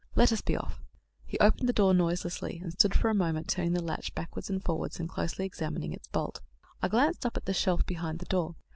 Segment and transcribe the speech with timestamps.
[0.15, 0.81] "Let us be off."
[1.27, 4.59] He opened the door noiselessly, and stood for a moment, turning the latch backwards and
[4.63, 6.41] forwards, and closely examining its bolt.
[6.81, 8.55] I glanced up at the shelf behind the door.